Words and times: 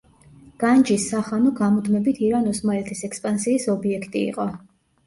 განჯის 0.63 1.05
სახანო 1.11 1.51
გამუდმებით 1.61 2.23
ირან-ოსმალეთის 2.29 3.07
ექსპანსიის 3.11 3.71
ობიექტი 3.79 4.27
იყო. 4.35 4.51